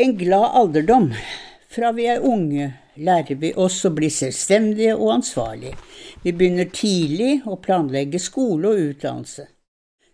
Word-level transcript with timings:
En 0.00 0.16
glad 0.16 0.50
alderdom. 0.54 1.08
Fra 1.74 1.88
vi 1.90 2.04
er 2.06 2.22
unge 2.22 2.68
lærer 3.02 3.38
vi 3.40 3.48
oss 3.58 3.80
å 3.82 3.90
bli 3.90 4.06
selvstendige 4.14 4.92
og 4.94 5.08
ansvarlige. 5.16 5.72
Vi 6.22 6.30
begynner 6.30 6.68
tidlig 6.70 7.40
å 7.42 7.56
planlegge 7.58 8.20
skole 8.22 8.70
og 8.70 8.84
utdannelse. 8.92 9.48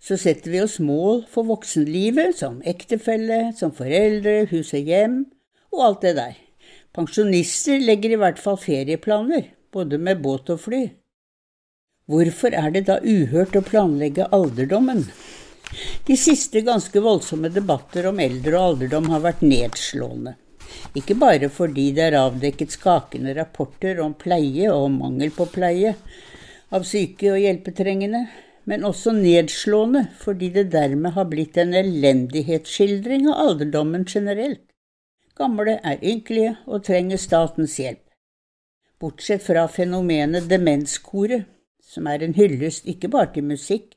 Så 0.00 0.16
setter 0.22 0.54
vi 0.54 0.62
oss 0.64 0.78
mål 0.80 1.26
for 1.28 1.44
voksenlivet, 1.50 2.32
som 2.40 2.62
ektefelle, 2.64 3.52
som 3.60 3.76
foreldre, 3.76 4.46
hus 4.54 4.72
og 4.72 4.88
hjem, 4.88 5.20
og 5.76 5.84
alt 5.90 6.08
det 6.08 6.14
der. 6.16 6.40
Pensjonister 6.96 7.84
legger 7.84 8.16
i 8.16 8.20
hvert 8.24 8.40
fall 8.40 8.56
ferieplaner, 8.64 9.50
både 9.68 10.00
med 10.00 10.24
båt 10.24 10.48
og 10.48 10.64
fly. 10.64 10.84
Hvorfor 12.08 12.56
er 12.56 12.72
det 12.72 12.86
da 12.88 13.02
uhørt 13.04 13.60
å 13.60 13.66
planlegge 13.68 14.32
alderdommen? 14.32 15.04
De 16.06 16.16
siste 16.20 16.62
ganske 16.66 17.00
voldsomme 17.00 17.50
debatter 17.52 18.08
om 18.10 18.20
eldre 18.22 18.58
og 18.58 18.70
alderdom 18.70 19.10
har 19.12 19.22
vært 19.24 19.44
nedslående. 19.46 20.36
Ikke 20.98 21.16
bare 21.18 21.50
fordi 21.52 21.90
det 21.96 22.08
er 22.08 22.18
avdekket 22.18 22.74
skakende 22.74 23.34
rapporter 23.36 24.00
om 24.04 24.14
pleie 24.18 24.70
og 24.72 24.90
mangel 24.94 25.32
på 25.34 25.46
pleie 25.52 25.94
av 26.74 26.86
syke 26.88 27.30
og 27.32 27.40
hjelpetrengende, 27.42 28.24
men 28.70 28.86
også 28.88 29.12
nedslående 29.16 30.06
fordi 30.20 30.50
det 30.54 30.70
dermed 30.72 31.14
har 31.16 31.28
blitt 31.30 31.58
en 31.60 31.74
elendighetsskildring 31.78 33.28
av 33.30 33.40
alderdommen 33.48 34.06
generelt. 34.08 34.62
Gamle 35.34 35.80
er 35.82 36.02
ynkelige 36.02 36.54
og 36.66 36.84
trenger 36.86 37.18
statens 37.18 37.76
hjelp. 37.80 38.02
Bortsett 39.02 39.42
fra 39.42 39.66
fenomenet 39.68 40.46
demenskoret, 40.48 41.48
som 41.82 42.06
er 42.06 42.22
en 42.22 42.36
hyllest 42.38 42.86
ikke 42.88 43.10
bare 43.12 43.32
til 43.34 43.46
musikk, 43.50 43.93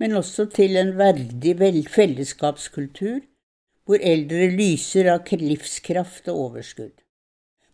men 0.00 0.16
også 0.16 0.48
til 0.54 0.78
en 0.80 0.94
verdig 0.98 1.56
fellesskapskultur 1.92 3.20
hvor 3.84 4.02
eldre 4.06 4.48
lyser 4.54 5.10
av 5.12 5.30
livskraft 5.36 6.28
og 6.32 6.44
overskudd. 6.46 6.94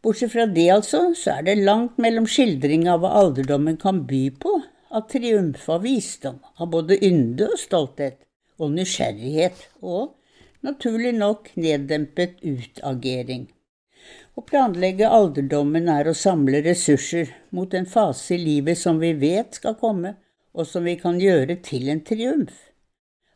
Bortsett 0.02 0.32
fra 0.32 0.46
det, 0.46 0.68
altså, 0.70 1.10
så 1.18 1.38
er 1.38 1.46
det 1.48 1.56
langt 1.66 1.98
mellom 1.98 2.28
skildring 2.30 2.86
av 2.88 3.02
hva 3.02 3.10
alderdommen 3.20 3.78
kan 3.80 4.04
by 4.06 4.22
på, 4.42 4.52
av 4.94 5.08
triumf 5.10 5.66
og 5.72 5.82
visdom, 5.82 6.38
av 6.62 6.70
både 6.72 6.98
ynde 7.04 7.48
og 7.50 7.58
stolthet, 7.58 8.20
og 8.62 8.72
nysgjerrighet, 8.76 9.66
og, 9.82 10.14
naturlig 10.66 11.12
nok, 11.16 11.50
neddempet 11.58 12.38
utagering. 12.46 13.48
Å 14.36 14.44
planlegge 14.46 15.08
alderdommen 15.10 15.90
er 15.90 16.08
å 16.08 16.14
samle 16.16 16.62
ressurser 16.64 17.32
mot 17.56 17.74
en 17.74 17.88
fase 17.88 18.36
i 18.36 18.40
livet 18.40 18.78
som 18.78 19.00
vi 19.02 19.12
vet 19.18 19.58
skal 19.58 19.76
komme, 19.80 20.14
og 20.56 20.66
som 20.68 20.86
vi 20.88 20.96
kan 21.00 21.20
gjøre 21.20 21.58
til 21.64 21.90
en 21.92 22.00
triumf. 22.04 22.54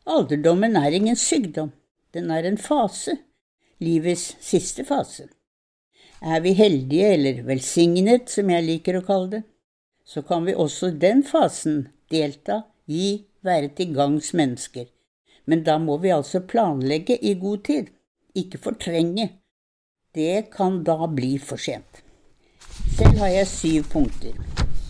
Alderdommen 0.09 0.75
er 0.75 0.97
ingen 0.97 1.15
sykdom, 1.19 1.71
den 2.13 2.31
er 2.33 2.47
en 2.49 2.57
fase, 2.57 3.19
livets 3.79 4.33
siste 4.41 4.85
fase. 4.85 5.27
Er 6.21 6.41
vi 6.41 6.53
heldige, 6.57 7.13
eller 7.15 7.43
velsignet, 7.45 8.29
som 8.29 8.49
jeg 8.49 8.65
liker 8.65 8.99
å 8.99 9.05
kalle 9.05 9.29
det, 9.35 9.43
så 10.05 10.21
kan 10.25 10.45
vi 10.45 10.57
også 10.57 10.91
den 11.01 11.23
fasen 11.25 11.87
delta, 12.11 12.63
gi, 12.89 13.23
være 13.45 13.71
til 13.77 13.93
gangs 13.95 14.33
mennesker. 14.37 14.89
Men 15.45 15.63
da 15.65 15.77
må 15.81 15.97
vi 16.01 16.11
altså 16.13 16.43
planlegge 16.45 17.17
i 17.17 17.33
god 17.41 17.63
tid, 17.69 17.89
ikke 18.37 18.61
fortrenge. 18.61 19.29
Det 20.13 20.51
kan 20.53 20.81
da 20.85 21.07
bli 21.07 21.37
for 21.39 21.61
sent. 21.61 22.03
Selv 22.97 23.17
har 23.23 23.33
jeg 23.33 23.47
syv 23.47 23.89
punkter. 23.93 24.37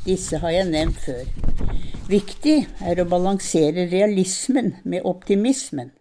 Disse 0.06 0.42
har 0.42 0.52
jeg 0.56 0.72
nevnt 0.72 1.00
før. 1.06 1.71
Viktig 2.12 2.66
er 2.84 3.00
å 3.00 3.06
balansere 3.08 3.86
realismen 3.88 4.74
med 4.84 5.06
optimismen, 5.08 5.94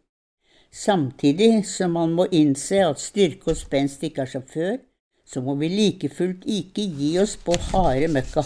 samtidig 0.74 1.60
som 1.68 1.92
man 1.94 2.16
må 2.18 2.24
innse 2.34 2.80
at 2.82 2.98
styrke 2.98 3.52
og 3.52 3.58
spenst 3.60 4.02
ikke 4.08 4.24
er 4.24 4.32
som 4.32 4.42
før, 4.42 4.80
så 5.22 5.42
må 5.44 5.54
vi 5.60 5.68
like 5.70 6.10
fullt 6.10 6.48
ikke 6.50 6.88
gi 6.98 7.12
oss 7.22 7.36
på 7.38 7.54
harde 7.68 8.08
møkka, 8.16 8.42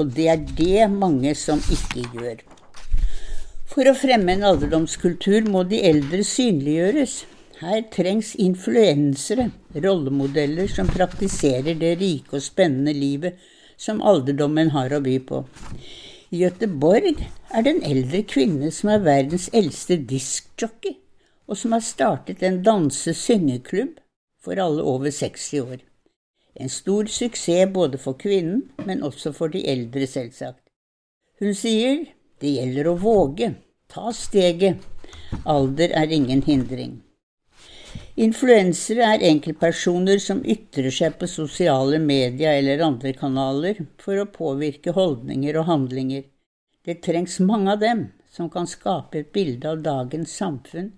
og 0.00 0.10
det 0.16 0.26
er 0.34 0.42
det 0.58 0.88
mange 0.96 1.36
som 1.38 1.62
ikke 1.62 2.08
gjør. 2.16 2.42
For 3.70 3.86
å 3.86 3.94
fremme 3.94 4.34
en 4.34 4.48
alderdomskultur 4.50 5.46
må 5.46 5.62
de 5.70 5.84
eldre 5.92 6.24
synliggjøres. 6.26 7.20
Her 7.60 7.84
trengs 7.94 8.34
influensere, 8.40 9.52
rollemodeller 9.78 10.66
som 10.74 10.90
praktiserer 10.90 11.78
det 11.78 11.98
rike 12.02 12.40
og 12.40 12.42
spennende 12.42 12.96
livet 12.98 13.38
som 13.78 14.02
alderdommen 14.02 14.74
har 14.74 14.96
å 14.96 15.04
by 15.04 15.20
på. 15.28 15.44
I 16.30 16.44
Gøteborg 16.44 17.24
er 17.50 17.64
det 17.66 17.70
en 17.72 17.86
eldre 17.88 18.20
kvinne 18.22 18.68
som 18.70 18.92
er 18.92 19.02
verdens 19.02 19.48
eldste 19.56 19.96
diskjockey, 20.12 20.94
og 21.50 21.58
som 21.58 21.74
har 21.74 21.82
startet 21.82 22.44
en 22.46 22.60
danse-syngeklubb 22.62 23.96
for 24.38 24.60
alle 24.62 24.84
over 24.86 25.10
60 25.10 25.48
år. 25.58 25.82
En 26.54 26.70
stor 26.70 27.10
suksess 27.10 27.72
både 27.74 27.98
for 27.98 28.14
kvinnen, 28.14 28.68
men 28.86 29.02
også 29.02 29.32
for 29.34 29.50
de 29.50 29.64
eldre, 29.66 30.06
selvsagt. 30.06 30.62
Hun 31.42 31.54
sier 31.58 32.06
det 32.40 32.54
gjelder 32.54 32.92
å 32.92 32.98
våge, 33.02 33.50
ta 33.90 34.14
steget, 34.14 34.78
alder 35.42 35.90
er 35.98 36.14
ingen 36.14 36.44
hindring. 36.46 37.00
Influensere 38.18 39.06
er 39.06 39.22
enkeltpersoner 39.22 40.18
som 40.18 40.40
ytrer 40.42 40.90
seg 40.90 41.14
på 41.20 41.28
sosiale 41.30 42.00
medier 42.02 42.56
eller 42.58 42.82
andre 42.82 43.12
kanaler 43.14 43.84
for 44.02 44.18
å 44.18 44.26
påvirke 44.26 44.94
holdninger 44.96 45.58
og 45.60 45.68
handlinger. 45.68 46.24
Det 46.82 47.02
trengs 47.06 47.38
mange 47.40 47.76
av 47.76 47.84
dem 47.84 48.08
som 48.34 48.50
kan 48.50 48.66
skape 48.66 49.20
et 49.20 49.30
bilde 49.32 49.68
av 49.70 49.84
dagens 49.84 50.34
samfunn, 50.34 50.90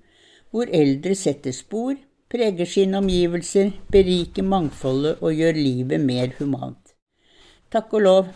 hvor 0.51 0.73
eldre 0.73 1.15
setter 1.17 1.53
spor, 1.53 1.99
preger 2.33 2.69
sine 2.69 2.97
omgivelser, 3.03 3.75
beriker 3.93 4.47
mangfoldet 4.49 5.21
og 5.21 5.37
gjør 5.37 5.61
livet 5.61 6.01
mer 6.01 6.33
humant. 6.39 6.95
Takk 7.73 7.93
og 7.93 8.05
lov, 8.07 8.33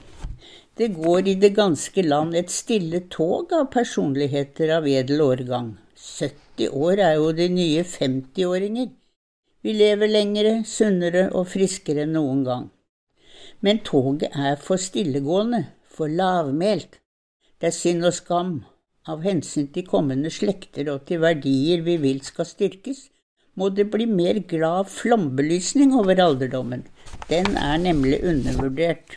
det 0.76 0.92
går 0.92 1.32
i 1.32 1.34
det 1.40 1.54
ganske 1.56 2.04
land 2.04 2.36
et 2.36 2.52
stille 2.52 3.06
tog 3.08 3.52
av 3.56 3.70
personligheter 3.72 4.74
av 4.76 4.88
edel 4.88 5.24
årgang. 5.24 5.74
70 5.96 6.68
år 6.76 7.00
er 7.00 7.14
jo 7.16 7.32
de 7.32 7.48
nye 7.48 7.82
50-åringer. 7.82 8.90
Vi 9.64 9.72
lever 9.72 10.10
lengre, 10.10 10.52
sunnere 10.68 11.30
og 11.32 11.48
friskere 11.48 12.04
enn 12.04 12.12
noen 12.18 12.44
gang. 12.44 12.66
Men 13.64 13.80
toget 13.80 14.28
er 14.36 14.60
for 14.60 14.76
stillegående, 14.76 15.64
for 15.88 16.12
lavmælt. 16.12 17.00
Det 17.60 17.70
er 17.70 17.76
synd 17.76 18.04
og 18.04 18.12
skam. 18.12 18.56
Av 19.08 19.22
hensyn 19.24 19.70
til 19.72 19.86
kommende 19.88 20.32
slekter 20.34 20.90
og 20.92 21.06
til 21.08 21.22
verdier 21.22 21.84
vi 21.86 21.96
vil 22.02 22.20
skal 22.26 22.48
styrkes, 22.48 23.06
må 23.56 23.70
det 23.72 23.88
bli 23.90 24.04
mer 24.04 24.42
glad 24.50 24.90
flombelysning 24.92 25.94
over 25.96 26.20
alderdommen. 26.20 26.84
Den 27.30 27.56
er 27.56 27.78
nemlig 27.80 28.20
undervurdert. 28.26 29.16